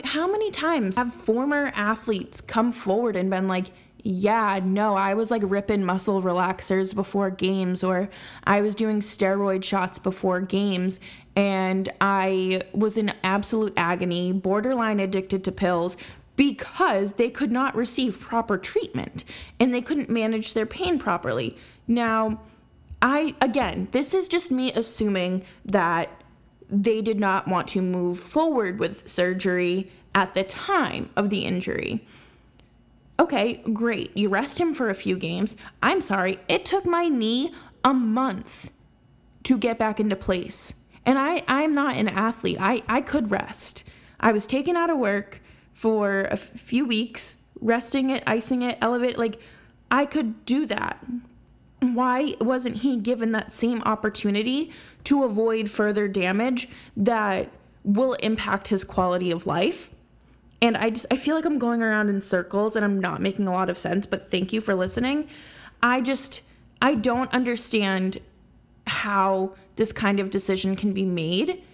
how 0.04 0.30
many 0.30 0.50
times 0.50 0.96
have 0.96 1.12
former 1.12 1.72
athletes 1.74 2.40
come 2.40 2.70
forward 2.72 3.16
and 3.16 3.30
been 3.30 3.48
like, 3.48 3.66
yeah, 4.04 4.60
no, 4.62 4.96
I 4.96 5.14
was 5.14 5.30
like 5.30 5.42
ripping 5.44 5.84
muscle 5.84 6.22
relaxers 6.22 6.94
before 6.94 7.30
games, 7.30 7.84
or 7.84 8.10
I 8.44 8.60
was 8.60 8.74
doing 8.74 9.00
steroid 9.00 9.62
shots 9.62 9.98
before 9.98 10.40
games, 10.40 10.98
and 11.36 11.88
I 12.00 12.62
was 12.72 12.96
in 12.96 13.12
absolute 13.22 13.72
agony, 13.76 14.32
borderline 14.32 14.98
addicted 14.98 15.44
to 15.44 15.52
pills 15.52 15.96
because 16.34 17.12
they 17.14 17.30
could 17.30 17.52
not 17.52 17.76
receive 17.76 18.18
proper 18.18 18.58
treatment 18.58 19.24
and 19.60 19.72
they 19.72 19.82
couldn't 19.82 20.10
manage 20.10 20.54
their 20.54 20.66
pain 20.66 20.98
properly. 20.98 21.56
Now, 21.86 22.40
I, 23.00 23.34
again, 23.40 23.88
this 23.92 24.14
is 24.14 24.28
just 24.28 24.50
me 24.50 24.72
assuming 24.72 25.44
that 25.64 26.08
they 26.70 27.02
did 27.02 27.20
not 27.20 27.48
want 27.48 27.68
to 27.68 27.82
move 27.82 28.18
forward 28.18 28.78
with 28.78 29.08
surgery 29.08 29.90
at 30.14 30.34
the 30.34 30.44
time 30.44 31.10
of 31.16 31.28
the 31.28 31.44
injury. 31.44 32.06
Okay, 33.20 33.62
great. 33.72 34.16
You 34.16 34.28
rest 34.28 34.58
him 34.58 34.72
for 34.72 34.88
a 34.88 34.94
few 34.94 35.16
games. 35.16 35.56
I'm 35.82 36.00
sorry, 36.00 36.40
it 36.48 36.64
took 36.64 36.86
my 36.86 37.08
knee 37.08 37.52
a 37.84 37.92
month 37.92 38.70
to 39.44 39.58
get 39.58 39.78
back 39.78 40.00
into 40.00 40.16
place. 40.16 40.74
And 41.04 41.18
I, 41.18 41.42
I'm 41.48 41.74
not 41.74 41.96
an 41.96 42.08
athlete. 42.08 42.58
I, 42.60 42.82
I 42.88 43.00
could 43.00 43.30
rest. 43.30 43.84
I 44.20 44.32
was 44.32 44.46
taken 44.46 44.76
out 44.76 44.90
of 44.90 44.98
work 44.98 45.40
for 45.74 46.22
a 46.30 46.36
few 46.36 46.86
weeks, 46.86 47.36
resting 47.60 48.10
it, 48.10 48.22
icing 48.26 48.62
it, 48.62 48.78
elevate. 48.80 49.18
Like, 49.18 49.40
I 49.90 50.06
could 50.06 50.46
do 50.46 50.64
that 50.66 51.04
why 51.82 52.36
wasn't 52.40 52.76
he 52.78 52.96
given 52.96 53.32
that 53.32 53.52
same 53.52 53.82
opportunity 53.82 54.70
to 55.04 55.24
avoid 55.24 55.68
further 55.68 56.06
damage 56.06 56.68
that 56.96 57.50
will 57.84 58.14
impact 58.14 58.68
his 58.68 58.84
quality 58.84 59.32
of 59.32 59.46
life? 59.46 59.90
And 60.60 60.76
I 60.76 60.90
just 60.90 61.06
I 61.10 61.16
feel 61.16 61.34
like 61.34 61.44
I'm 61.44 61.58
going 61.58 61.82
around 61.82 62.08
in 62.08 62.20
circles 62.20 62.76
and 62.76 62.84
I'm 62.84 63.00
not 63.00 63.20
making 63.20 63.48
a 63.48 63.52
lot 63.52 63.68
of 63.68 63.76
sense, 63.76 64.06
but 64.06 64.30
thank 64.30 64.52
you 64.52 64.60
for 64.60 64.76
listening. 64.76 65.28
I 65.82 66.00
just 66.00 66.42
I 66.80 66.94
don't 66.94 67.32
understand 67.34 68.20
how 68.86 69.54
this 69.74 69.92
kind 69.92 70.20
of 70.20 70.30
decision 70.30 70.76
can 70.76 70.92
be 70.92 71.04
made. 71.04 71.64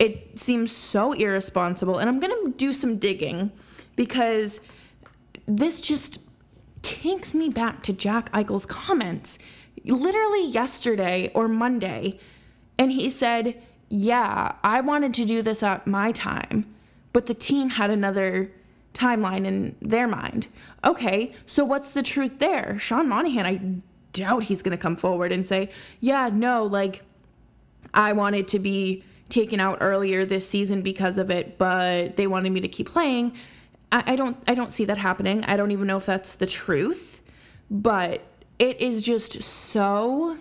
It 0.00 0.40
seems 0.40 0.72
so 0.72 1.12
irresponsible 1.12 1.98
and 1.98 2.08
I'm 2.08 2.18
going 2.18 2.32
to 2.32 2.52
do 2.56 2.72
some 2.72 2.98
digging 2.98 3.52
because 3.94 4.58
this 5.46 5.80
just 5.80 6.18
takes 6.82 7.34
me 7.34 7.48
back 7.48 7.82
to 7.84 7.92
Jack 7.92 8.30
Eichel's 8.32 8.66
comments 8.66 9.38
literally 9.84 10.46
yesterday 10.46 11.30
or 11.34 11.48
Monday. 11.48 12.18
And 12.78 12.92
he 12.92 13.10
said, 13.10 13.60
Yeah, 13.88 14.54
I 14.62 14.80
wanted 14.80 15.14
to 15.14 15.24
do 15.24 15.42
this 15.42 15.62
at 15.62 15.86
my 15.86 16.12
time, 16.12 16.66
but 17.12 17.26
the 17.26 17.34
team 17.34 17.70
had 17.70 17.90
another 17.90 18.50
timeline 18.94 19.46
in 19.46 19.76
their 19.80 20.06
mind. 20.06 20.48
Okay, 20.84 21.32
so 21.46 21.64
what's 21.64 21.92
the 21.92 22.02
truth 22.02 22.38
there? 22.38 22.78
Sean 22.78 23.08
Monahan, 23.08 23.46
I 23.46 23.60
doubt 24.12 24.44
he's 24.44 24.62
going 24.62 24.76
to 24.76 24.82
come 24.82 24.96
forward 24.96 25.32
and 25.32 25.46
say, 25.46 25.70
Yeah, 26.00 26.30
no, 26.32 26.64
like, 26.64 27.02
I 27.94 28.12
wanted 28.12 28.48
to 28.48 28.58
be 28.58 29.04
taken 29.28 29.60
out 29.60 29.78
earlier 29.80 30.26
this 30.26 30.46
season 30.48 30.82
because 30.82 31.18
of 31.18 31.30
it, 31.30 31.56
but 31.58 32.16
they 32.16 32.26
wanted 32.26 32.52
me 32.52 32.60
to 32.60 32.68
keep 32.68 32.88
playing. 32.88 33.32
I, 33.92 34.02
I 34.12 34.16
don't 34.16 34.36
I 34.48 34.54
don't 34.54 34.72
see 34.72 34.84
that 34.86 34.98
happening. 34.98 35.44
I 35.44 35.56
don't 35.56 35.70
even 35.70 35.86
know 35.86 35.98
if 35.98 36.06
that's 36.06 36.34
the 36.34 36.46
truth. 36.46 37.20
But 37.70 38.22
it 38.58 38.80
is 38.80 39.02
just 39.02 39.42
so 39.42 40.38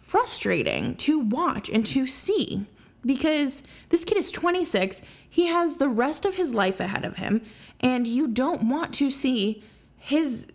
frustrating 0.00 0.94
to 0.96 1.18
watch 1.18 1.68
and 1.68 1.84
to 1.86 2.06
see 2.06 2.66
because 3.04 3.62
this 3.90 4.04
kid 4.04 4.18
is 4.18 4.30
26. 4.30 5.00
He 5.28 5.46
has 5.46 5.76
the 5.76 5.88
rest 5.88 6.24
of 6.24 6.34
his 6.34 6.52
life 6.52 6.80
ahead 6.80 7.04
of 7.04 7.16
him, 7.16 7.42
and 7.80 8.08
you 8.08 8.26
don't 8.26 8.68
want 8.68 8.92
to 8.94 9.10
see 9.10 9.62
his 9.96 10.46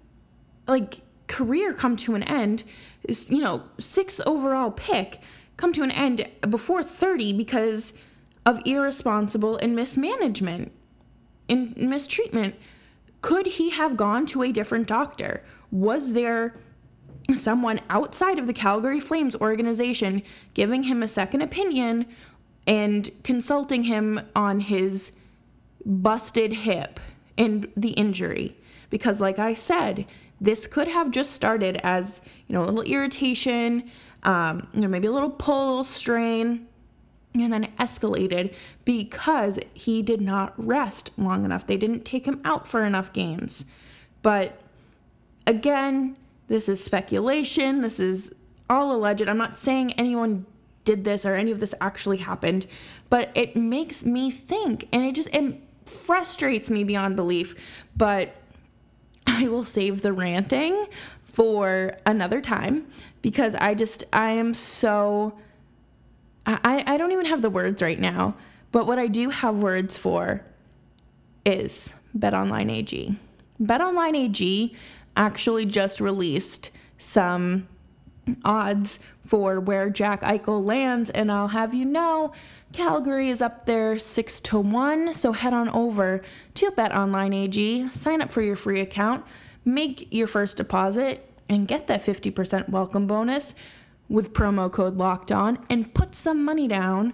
like 0.67 1.01
career 1.27 1.73
come 1.73 1.95
to 1.97 2.15
an 2.15 2.23
end. 2.23 2.63
You 3.07 3.41
know, 3.41 3.63
sixth 3.79 4.21
overall 4.25 4.71
pick 4.71 5.19
come 5.57 5.73
to 5.73 5.83
an 5.83 5.91
end 5.91 6.27
before 6.49 6.83
30 6.83 7.33
because 7.33 7.93
of 8.45 8.61
irresponsible 8.65 9.57
and 9.57 9.75
mismanagement 9.75 10.71
and 11.51 11.77
mistreatment. 11.77 12.55
Could 13.21 13.45
he 13.45 13.69
have 13.69 13.97
gone 13.97 14.25
to 14.27 14.41
a 14.41 14.51
different 14.51 14.87
doctor? 14.87 15.43
Was 15.69 16.13
there 16.13 16.55
someone 17.35 17.81
outside 17.89 18.39
of 18.39 18.47
the 18.47 18.53
Calgary 18.53 18.99
Flames 18.99 19.35
organization 19.35 20.23
giving 20.53 20.83
him 20.83 21.03
a 21.03 21.07
second 21.07 21.41
opinion 21.41 22.07
and 22.65 23.09
consulting 23.23 23.83
him 23.83 24.19
on 24.35 24.61
his 24.61 25.11
busted 25.85 26.53
hip 26.53 26.99
and 27.37 27.71
the 27.75 27.91
injury? 27.91 28.57
Because, 28.89 29.21
like 29.21 29.37
I 29.37 29.53
said, 29.53 30.05
this 30.39 30.65
could 30.65 30.87
have 30.87 31.11
just 31.11 31.31
started 31.31 31.79
as 31.83 32.21
you 32.47 32.53
know 32.53 32.63
a 32.63 32.65
little 32.65 32.81
irritation, 32.81 33.91
um, 34.23 34.67
you 34.73 34.81
know 34.81 34.87
maybe 34.87 35.07
a 35.07 35.11
little 35.11 35.29
pull, 35.29 35.83
strain, 35.83 36.67
and 37.33 37.53
then 37.53 37.71
escalated 37.79 38.53
because 38.83 39.57
he 39.73 40.01
did 40.01 40.21
not 40.21 40.53
rest 40.57 41.11
long 41.17 41.45
enough. 41.45 41.65
They 41.65 41.77
didn't 41.77 42.03
take 42.03 42.25
him 42.25 42.41
out 42.43 42.67
for 42.67 42.83
enough 42.83 43.13
games. 43.13 43.65
But 44.21 44.59
again, 45.47 46.17
this 46.47 46.67
is 46.67 46.83
speculation. 46.83 47.81
This 47.81 47.99
is 47.99 48.31
all 48.69 48.91
alleged. 48.95 49.27
I'm 49.27 49.37
not 49.37 49.57
saying 49.57 49.93
anyone 49.93 50.45
did 50.83 51.03
this 51.03 51.25
or 51.25 51.35
any 51.35 51.51
of 51.51 51.59
this 51.59 51.73
actually 51.79 52.17
happened, 52.17 52.67
but 53.09 53.29
it 53.35 53.55
makes 53.55 54.03
me 54.03 54.31
think 54.31 54.87
and 54.91 55.03
it 55.03 55.15
just 55.15 55.29
it 55.33 55.61
frustrates 55.85 56.69
me 56.69 56.83
beyond 56.83 57.15
belief. 57.15 57.55
But 57.95 58.35
I 59.27 59.47
will 59.47 59.63
save 59.63 60.01
the 60.01 60.13
ranting 60.13 60.87
for 61.23 61.97
another 62.05 62.41
time 62.41 62.87
because 63.21 63.55
I 63.55 63.75
just 63.75 64.03
I 64.11 64.31
am 64.31 64.53
so 64.53 65.33
I, 66.45 66.83
I 66.87 66.97
don't 66.97 67.11
even 67.11 67.25
have 67.25 67.41
the 67.41 67.49
words 67.49 67.81
right 67.81 67.99
now, 67.99 68.35
but 68.71 68.87
what 68.87 68.97
I 68.99 69.07
do 69.07 69.29
have 69.29 69.55
words 69.55 69.97
for 69.97 70.43
is 71.45 71.93
BetOnline 72.17 72.71
AG. 72.71 73.15
BetOnline 73.61 74.17
AG 74.17 74.75
actually 75.15 75.65
just 75.65 75.99
released 75.99 76.71
some 76.97 77.67
odds 78.43 78.99
for 79.25 79.59
where 79.59 79.89
Jack 79.89 80.21
Eichel 80.21 80.65
lands, 80.65 81.09
and 81.09 81.31
I'll 81.31 81.49
have 81.49 81.73
you 81.73 81.85
know 81.85 82.33
Calgary 82.73 83.29
is 83.29 83.41
up 83.41 83.65
there 83.65 83.97
6 83.97 84.39
to 84.41 84.59
1, 84.59 85.13
so 85.13 85.33
head 85.33 85.53
on 85.53 85.69
over 85.69 86.21
to 86.55 86.71
BetOnline 86.71 87.35
AG, 87.35 87.89
sign 87.89 88.21
up 88.21 88.31
for 88.31 88.41
your 88.41 88.55
free 88.55 88.79
account, 88.79 89.25
make 89.65 90.07
your 90.11 90.27
first 90.27 90.57
deposit, 90.57 91.27
and 91.49 91.67
get 91.67 91.87
that 91.87 92.03
50% 92.03 92.69
welcome 92.69 93.07
bonus 93.07 93.53
with 94.11 94.33
promo 94.33 94.69
code 94.69 94.97
locked 94.97 95.31
on 95.31 95.57
and 95.69 95.93
put 95.93 96.13
some 96.13 96.43
money 96.43 96.67
down 96.67 97.13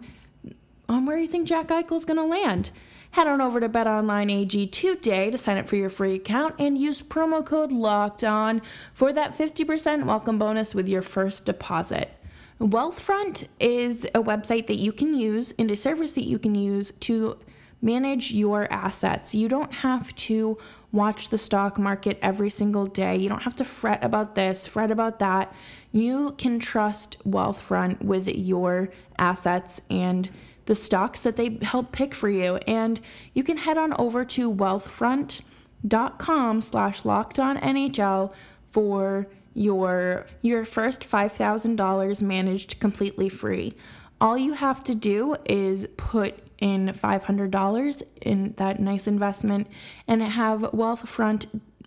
on 0.89 1.05
where 1.05 1.17
you 1.17 1.27
think 1.27 1.47
Jack 1.47 1.67
Eichel 1.67 1.95
is 1.95 2.05
going 2.05 2.17
to 2.17 2.23
land. 2.23 2.71
Head 3.11 3.27
on 3.27 3.39
over 3.39 3.59
to 3.59 3.69
BetOnlineAG 3.69 4.71
today 4.71 5.29
to 5.29 5.37
sign 5.37 5.57
up 5.57 5.69
for 5.69 5.75
your 5.75 5.89
free 5.89 6.15
account 6.15 6.55
and 6.57 6.77
use 6.77 7.01
promo 7.01 7.45
code 7.45 7.71
locked 7.71 8.23
on 8.23 8.63
for 8.93 9.13
that 9.13 9.37
50% 9.37 10.05
welcome 10.05 10.39
bonus 10.39 10.73
with 10.73 10.87
your 10.87 11.03
first 11.03 11.45
deposit. 11.45 12.11
Wealthfront 12.59 13.47
is 13.59 14.05
a 14.05 14.23
website 14.23 14.65
that 14.65 14.79
you 14.79 14.91
can 14.91 15.13
use 15.13 15.53
and 15.59 15.69
a 15.69 15.75
service 15.75 16.13
that 16.13 16.25
you 16.25 16.39
can 16.39 16.55
use 16.55 16.91
to 17.01 17.37
manage 17.79 18.31
your 18.31 18.71
assets. 18.73 19.35
You 19.35 19.47
don't 19.47 19.71
have 19.71 20.15
to 20.15 20.57
watch 20.91 21.29
the 21.29 21.38
stock 21.38 21.77
market 21.77 22.17
every 22.22 22.50
single 22.50 22.86
day. 22.86 23.15
You 23.17 23.29
don't 23.29 23.44
have 23.44 23.56
to 23.58 23.65
fret 23.65 24.03
about 24.03 24.36
this, 24.36 24.67
fret 24.67 24.91
about 24.91 25.20
that. 25.20 25.53
You 25.91 26.36
can 26.38 26.60
trust 26.60 27.17
Wealthfront 27.27 28.01
with 28.01 28.27
your 28.27 28.89
assets 29.17 29.82
and 29.89 30.29
the 30.65 30.75
stocks 30.75 31.22
that 31.22 31.38
they 31.38 31.58
help 31.62 31.91
pick 31.91 32.13
for 32.13 32.29
you. 32.29 32.58
And 32.67 33.00
you 33.34 33.44
can 33.44 33.58
head 33.58 33.77
on 33.77 33.94
over 33.94 34.24
to 34.25 34.53
wealthfront.com 34.53 36.62
slash 36.62 37.06
locked 37.06 37.39
on 37.39 37.58
NHL 37.58 38.34
for 38.72 39.27
your 39.53 40.25
your 40.41 40.65
first 40.65 41.10
$5,000 41.10 42.22
managed 42.22 42.79
completely 42.79 43.27
free. 43.27 43.74
All 44.22 44.38
you 44.38 44.53
have 44.53 44.84
to 44.84 44.94
do 44.94 45.36
is 45.46 45.88
put 45.98 46.46
in 46.59 46.87
$500 46.87 48.03
in 48.21 48.53
that 48.57 48.79
nice 48.79 49.07
investment 49.07 49.67
and 50.07 50.21
have 50.21 50.61
Wealthfront 50.61 51.45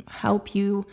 help 0.09 0.55
you 0.55 0.87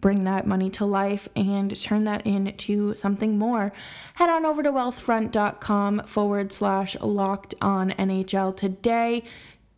bring 0.00 0.22
that 0.22 0.46
money 0.46 0.70
to 0.70 0.84
life 0.84 1.28
and 1.34 1.80
turn 1.80 2.04
that 2.04 2.26
into 2.26 2.94
something 2.94 3.38
more. 3.38 3.72
Head 4.14 4.30
on 4.30 4.46
over 4.46 4.62
to 4.62 4.70
wealthfront.com 4.70 6.02
forward 6.06 6.52
slash 6.52 6.96
locked 7.00 7.54
on 7.60 7.90
NHL 7.90 8.56
today 8.56 9.24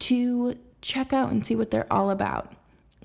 to 0.01 0.57
check 0.83 1.13
out 1.13 1.31
and 1.31 1.47
see 1.47 1.55
what 1.55 1.71
they're 1.71 1.93
all 1.93 2.11
about. 2.11 2.53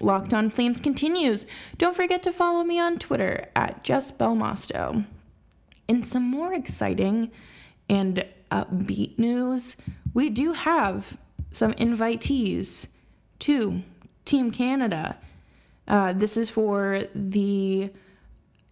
Locked 0.01 0.33
on 0.33 0.49
Flames 0.49 0.81
continues. 0.81 1.45
Don't 1.77 1.95
forget 1.95 2.21
to 2.23 2.31
follow 2.31 2.63
me 2.63 2.79
on 2.79 2.99
Twitter 2.99 3.47
at 3.55 3.83
Jess 3.83 4.11
Belmosto. 4.11 5.05
In 5.87 6.03
some 6.03 6.23
more 6.23 6.53
exciting 6.53 7.31
and 7.87 8.25
upbeat 8.51 9.17
news, 9.17 9.75
we 10.13 10.29
do 10.29 10.53
have 10.53 11.17
some 11.51 11.73
invitees 11.73 12.87
to 13.39 13.81
Team 14.25 14.51
Canada. 14.51 15.17
Uh, 15.87 16.13
this 16.13 16.37
is 16.37 16.49
for 16.49 17.03
the 17.13 17.91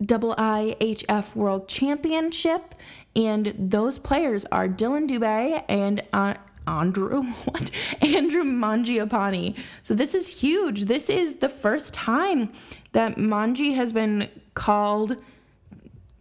IIHF 0.02 1.36
World 1.36 1.68
Championship, 1.68 2.76
and 3.16 3.54
those 3.58 4.00
players 4.00 4.46
are 4.46 4.68
Dylan 4.68 5.08
Dubé 5.08 5.64
and 5.70 6.04
uh, 6.12 6.34
Andrew 6.68 7.24
what 7.46 7.72
Andrew 8.02 8.44
Mangiapane. 8.44 9.58
So 9.84 9.94
this 9.94 10.14
is 10.14 10.28
huge. 10.30 10.86
This 10.86 11.10
is 11.10 11.36
the 11.36 11.50
first 11.50 11.94
time 11.94 12.52
that 12.94 13.18
Mangi 13.18 13.76
has 13.76 13.94
been 13.94 14.30
called 14.54 15.18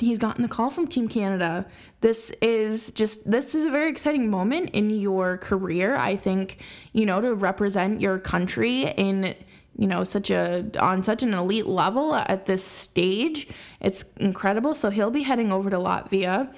he's 0.03 0.19
gotten 0.19 0.43
the 0.43 0.49
call 0.49 0.71
from 0.71 0.87
Team 0.87 1.09
Canada. 1.09 1.67
This 2.01 2.31
is 2.43 2.91
just 2.93 3.29
this 3.31 3.55
is 3.55 3.67
a 3.67 3.71
very 3.71 3.91
exciting 3.91 4.31
moment 4.31 4.71
in 4.71 4.91
your 4.91 5.39
career. 5.39 5.97
I 5.97 6.17
think, 6.17 6.59
you 6.93 7.07
know, 7.07 7.21
to 7.21 7.35
represent 7.35 8.01
your 8.01 8.19
country 8.19 8.83
in 8.83 9.35
you 9.79 9.87
know 9.87 10.05
such 10.05 10.31
a 10.31 10.71
on 10.79 11.03
such 11.03 11.23
an 11.23 11.33
elite 11.33 11.65
level 11.65 12.15
at 12.15 12.45
this 12.45 12.63
stage 12.63 13.49
it's 13.81 14.05
incredible 14.19 14.75
so 14.75 14.91
he'll 14.91 15.11
be 15.11 15.23
heading 15.23 15.51
over 15.51 15.71
to 15.71 15.79
latvia 15.79 16.53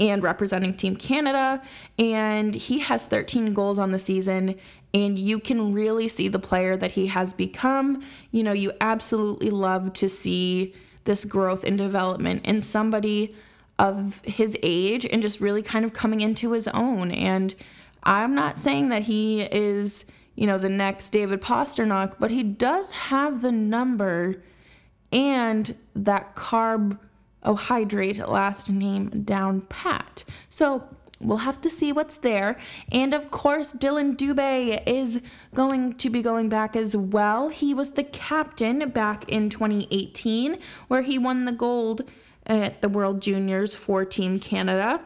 and 0.00 0.22
representing 0.22 0.74
Team 0.74 0.96
Canada. 0.96 1.62
And 1.98 2.54
he 2.54 2.80
has 2.80 3.06
13 3.06 3.54
goals 3.54 3.78
on 3.78 3.92
the 3.92 3.98
season. 3.98 4.56
And 4.92 5.18
you 5.18 5.40
can 5.40 5.72
really 5.72 6.08
see 6.08 6.28
the 6.28 6.38
player 6.38 6.76
that 6.76 6.92
he 6.92 7.08
has 7.08 7.32
become. 7.32 8.02
You 8.30 8.42
know, 8.42 8.52
you 8.52 8.72
absolutely 8.80 9.50
love 9.50 9.92
to 9.94 10.08
see 10.08 10.74
this 11.04 11.24
growth 11.24 11.64
and 11.64 11.78
development 11.78 12.44
in 12.44 12.62
somebody 12.62 13.34
of 13.78 14.20
his 14.24 14.56
age 14.62 15.04
and 15.06 15.22
just 15.22 15.40
really 15.40 15.62
kind 15.62 15.84
of 15.84 15.92
coming 15.92 16.20
into 16.20 16.52
his 16.52 16.68
own. 16.68 17.10
And 17.10 17.54
I'm 18.02 18.34
not 18.34 18.58
saying 18.58 18.88
that 18.90 19.02
he 19.02 19.42
is, 19.42 20.04
you 20.36 20.46
know, 20.46 20.58
the 20.58 20.68
next 20.68 21.10
David 21.10 21.40
Pastrnak, 21.40 22.16
but 22.18 22.30
he 22.30 22.42
does 22.42 22.90
have 22.92 23.42
the 23.42 23.52
number 23.52 24.42
and 25.12 25.76
that 25.94 26.34
carb 26.34 26.98
oh, 27.44 27.54
hydrate 27.54 28.18
last 28.26 28.70
name 28.70 29.08
down 29.24 29.62
pat. 29.62 30.24
So 30.50 30.82
we'll 31.20 31.38
have 31.38 31.60
to 31.62 31.70
see 31.70 31.92
what's 31.92 32.18
there. 32.18 32.58
And 32.92 33.14
of 33.14 33.30
course, 33.30 33.72
Dylan 33.72 34.16
Dubé 34.16 34.82
is 34.86 35.20
going 35.54 35.94
to 35.94 36.10
be 36.10 36.22
going 36.22 36.48
back 36.48 36.76
as 36.76 36.96
well. 36.96 37.48
He 37.48 37.74
was 37.74 37.92
the 37.92 38.04
captain 38.04 38.88
back 38.90 39.28
in 39.28 39.50
2018, 39.50 40.58
where 40.88 41.02
he 41.02 41.18
won 41.18 41.44
the 41.44 41.52
gold 41.52 42.10
at 42.46 42.82
the 42.82 42.88
World 42.88 43.20
Juniors 43.22 43.74
for 43.74 44.04
Team 44.04 44.38
Canada. 44.38 45.00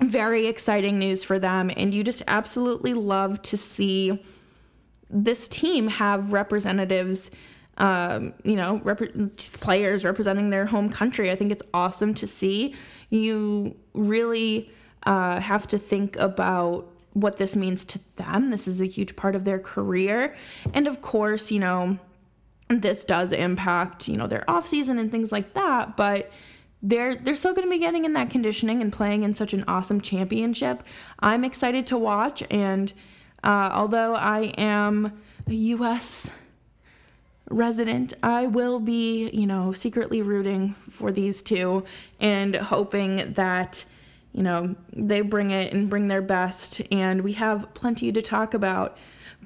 Very 0.00 0.46
exciting 0.46 0.98
news 0.98 1.24
for 1.24 1.38
them. 1.38 1.70
And 1.76 1.92
you 1.92 2.04
just 2.04 2.22
absolutely 2.26 2.94
love 2.94 3.42
to 3.42 3.56
see 3.56 4.22
this 5.10 5.48
team 5.48 5.88
have 5.88 6.32
representatives 6.32 7.30
um, 7.78 8.34
you 8.42 8.56
know, 8.56 8.80
rep- 8.82 9.36
players 9.60 10.04
representing 10.04 10.50
their 10.50 10.66
home 10.66 10.90
country. 10.90 11.30
I 11.30 11.36
think 11.36 11.52
it's 11.52 11.62
awesome 11.72 12.12
to 12.14 12.26
see. 12.26 12.74
You 13.08 13.76
really 13.94 14.70
uh, 15.04 15.40
have 15.40 15.66
to 15.68 15.78
think 15.78 16.16
about 16.16 16.86
what 17.12 17.36
this 17.36 17.56
means 17.56 17.84
to 17.84 18.00
them. 18.16 18.50
This 18.50 18.68
is 18.68 18.80
a 18.80 18.86
huge 18.86 19.16
part 19.16 19.34
of 19.34 19.44
their 19.44 19.58
career. 19.58 20.36
And 20.72 20.86
of 20.86 21.00
course, 21.02 21.50
you 21.50 21.58
know, 21.58 21.98
this 22.68 23.04
does 23.04 23.32
impact, 23.32 24.08
you 24.08 24.16
know, 24.16 24.26
their 24.26 24.48
off 24.48 24.66
season 24.66 24.98
and 24.98 25.10
things 25.10 25.32
like 25.32 25.54
that, 25.54 25.96
but 25.96 26.30
they're 26.80 27.16
they're 27.16 27.34
still 27.34 27.54
going 27.54 27.66
to 27.66 27.70
be 27.70 27.78
getting 27.78 28.04
in 28.04 28.12
that 28.12 28.30
conditioning 28.30 28.80
and 28.82 28.92
playing 28.92 29.24
in 29.24 29.34
such 29.34 29.52
an 29.52 29.64
awesome 29.66 30.00
championship. 30.00 30.82
I'm 31.18 31.44
excited 31.44 31.86
to 31.88 31.98
watch 31.98 32.42
and 32.50 32.92
uh, 33.42 33.70
although 33.72 34.14
I 34.14 34.52
am 34.56 35.20
a 35.46 35.54
US 35.54 36.30
resident, 37.50 38.14
I 38.22 38.46
will 38.46 38.80
be, 38.80 39.30
you 39.30 39.46
know, 39.46 39.72
secretly 39.72 40.22
rooting 40.22 40.74
for 40.90 41.10
these 41.10 41.42
two 41.42 41.84
and 42.20 42.54
hoping 42.54 43.32
that, 43.34 43.84
you 44.38 44.44
know, 44.44 44.76
they 44.92 45.20
bring 45.20 45.50
it 45.50 45.72
and 45.72 45.90
bring 45.90 46.06
their 46.06 46.22
best. 46.22 46.80
And 46.92 47.22
we 47.22 47.32
have 47.32 47.74
plenty 47.74 48.12
to 48.12 48.22
talk 48.22 48.54
about. 48.54 48.96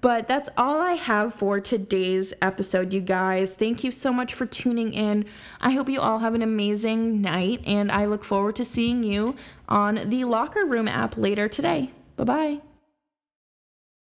But 0.02 0.28
that's 0.28 0.50
all 0.54 0.82
I 0.82 0.92
have 0.92 1.34
for 1.34 1.60
today's 1.60 2.34
episode, 2.42 2.92
you 2.92 3.00
guys. 3.00 3.54
Thank 3.54 3.84
you 3.84 3.90
so 3.90 4.12
much 4.12 4.34
for 4.34 4.44
tuning 4.44 4.92
in. 4.92 5.24
I 5.62 5.70
hope 5.70 5.88
you 5.88 6.02
all 6.02 6.18
have 6.18 6.34
an 6.34 6.42
amazing 6.42 7.22
night, 7.22 7.62
and 7.64 7.90
I 7.90 8.04
look 8.04 8.22
forward 8.22 8.56
to 8.56 8.66
seeing 8.66 9.02
you 9.02 9.34
on 9.66 10.10
the 10.10 10.24
Locker 10.24 10.66
Room 10.66 10.88
app 10.88 11.16
later 11.16 11.48
today. 11.48 11.90
Bye 12.16 12.24
bye. 12.24 12.71